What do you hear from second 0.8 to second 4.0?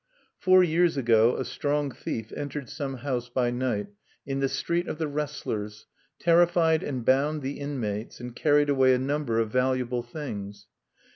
ago a strong thief entered some house by night